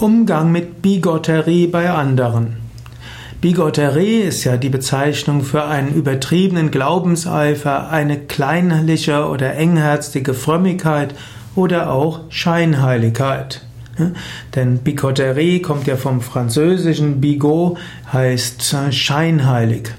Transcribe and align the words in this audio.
Umgang 0.00 0.52
mit 0.52 0.80
Bigotterie 0.80 1.66
bei 1.66 1.90
anderen. 1.90 2.54
Bigotterie 3.40 4.20
ist 4.20 4.44
ja 4.44 4.56
die 4.56 4.68
Bezeichnung 4.68 5.42
für 5.42 5.64
einen 5.64 5.92
übertriebenen 5.92 6.70
Glaubenseifer, 6.70 7.90
eine 7.90 8.16
kleinliche 8.16 9.26
oder 9.26 9.56
engherzige 9.56 10.34
Frömmigkeit 10.34 11.16
oder 11.56 11.90
auch 11.90 12.20
Scheinheiligkeit. 12.28 13.66
Denn 14.54 14.78
Bigotterie 14.78 15.62
kommt 15.62 15.88
ja 15.88 15.96
vom 15.96 16.20
französischen 16.20 17.20
bigot, 17.20 17.76
heißt 18.12 18.76
scheinheilig. 18.92 19.90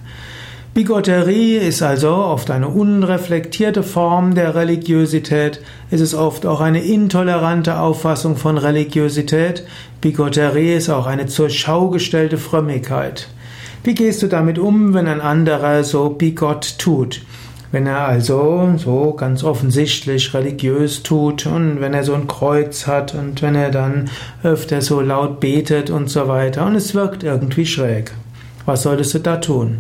Bigotterie 0.75 1.57
ist 1.57 1.81
also 1.81 2.09
oft 2.09 2.51
eine 2.51 2.67
unreflektierte 2.67 3.81
Form 3.81 4.35
der 4.35 4.53
Religiosität. 4.53 5.61
Es 5.89 5.99
ist 5.99 6.13
oft 6.13 6.45
auch 6.45 6.61
eine 6.61 6.83
intolerante 6.83 7.79
Auffassung 7.79 8.35
von 8.37 8.59
Religiosität. 8.59 9.63
Bigotterie 9.99 10.75
ist 10.75 10.89
auch 10.89 11.07
eine 11.07 11.25
zur 11.25 11.49
Schau 11.49 11.89
gestellte 11.89 12.37
Frömmigkeit. 12.37 13.29
Wie 13.83 13.95
gehst 13.95 14.21
du 14.21 14.27
damit 14.27 14.59
um, 14.59 14.93
wenn 14.93 15.07
ein 15.07 15.21
anderer 15.21 15.83
so 15.83 16.09
bigott 16.09 16.77
tut? 16.77 17.23
Wenn 17.71 17.87
er 17.87 18.01
also 18.01 18.71
so 18.77 19.13
ganz 19.13 19.43
offensichtlich 19.43 20.35
religiös 20.35 21.01
tut 21.01 21.47
und 21.47 21.81
wenn 21.81 21.95
er 21.95 22.03
so 22.03 22.13
ein 22.13 22.27
Kreuz 22.27 22.85
hat 22.85 23.15
und 23.15 23.41
wenn 23.41 23.55
er 23.55 23.71
dann 23.71 24.09
öfter 24.43 24.81
so 24.81 25.01
laut 25.01 25.39
betet 25.39 25.89
und 25.89 26.11
so 26.11 26.27
weiter 26.27 26.65
und 26.67 26.75
es 26.75 26.93
wirkt 26.93 27.23
irgendwie 27.23 27.65
schräg. 27.65 28.11
Was 28.65 28.83
solltest 28.83 29.15
du 29.15 29.19
da 29.19 29.37
tun? 29.37 29.79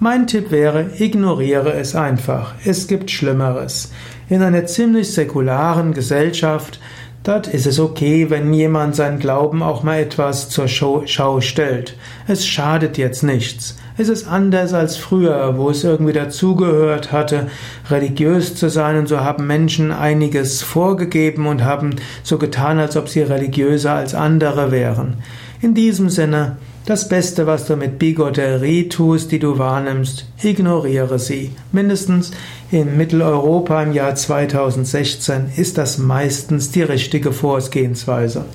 Mein 0.00 0.28
Tipp 0.28 0.52
wäre, 0.52 0.90
ignoriere 1.00 1.72
es 1.72 1.96
einfach. 1.96 2.54
Es 2.64 2.86
gibt 2.86 3.10
Schlimmeres. 3.10 3.90
In 4.28 4.42
einer 4.42 4.64
ziemlich 4.64 5.12
säkularen 5.12 5.92
Gesellschaft, 5.92 6.78
dort 7.24 7.48
ist 7.48 7.66
es 7.66 7.80
okay, 7.80 8.30
wenn 8.30 8.54
jemand 8.54 8.94
seinen 8.94 9.18
Glauben 9.18 9.60
auch 9.60 9.82
mal 9.82 9.98
etwas 9.98 10.50
zur 10.50 10.68
Schau 10.68 11.40
stellt. 11.40 11.96
Es 12.28 12.46
schadet 12.46 12.96
jetzt 12.96 13.24
nichts. 13.24 13.76
Es 13.96 14.08
ist 14.08 14.28
anders 14.28 14.72
als 14.72 14.96
früher, 14.96 15.58
wo 15.58 15.70
es 15.70 15.82
irgendwie 15.82 16.12
dazugehört 16.12 17.10
hatte, 17.10 17.48
religiös 17.90 18.54
zu 18.54 18.70
sein 18.70 18.98
und 18.98 19.08
so 19.08 19.18
haben 19.18 19.48
Menschen 19.48 19.90
einiges 19.90 20.62
vorgegeben 20.62 21.48
und 21.48 21.64
haben 21.64 21.96
so 22.22 22.38
getan, 22.38 22.78
als 22.78 22.96
ob 22.96 23.08
sie 23.08 23.22
religiöser 23.22 23.94
als 23.94 24.14
andere 24.14 24.70
wären. 24.70 25.14
In 25.60 25.74
diesem 25.74 26.08
Sinne, 26.08 26.56
das 26.88 27.06
Beste, 27.06 27.46
was 27.46 27.66
du 27.66 27.76
mit 27.76 27.98
Bigotterie 27.98 28.88
tust, 28.88 29.30
die 29.30 29.38
du 29.38 29.58
wahrnimmst, 29.58 30.24
ignoriere 30.42 31.18
sie. 31.18 31.50
Mindestens 31.70 32.30
in 32.70 32.96
Mitteleuropa 32.96 33.82
im 33.82 33.92
Jahr 33.92 34.14
2016 34.14 35.50
ist 35.54 35.76
das 35.76 35.98
meistens 35.98 36.70
die 36.70 36.80
richtige 36.80 37.32
Vorgehensweise. 37.32 38.46